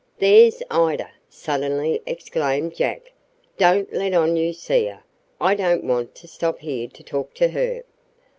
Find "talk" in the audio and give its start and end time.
7.03-7.35